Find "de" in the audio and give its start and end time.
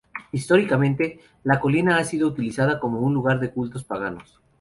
3.39-3.51